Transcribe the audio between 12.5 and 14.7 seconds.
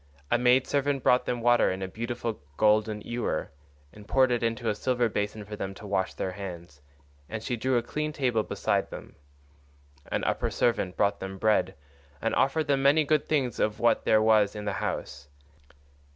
them many good things of what there was in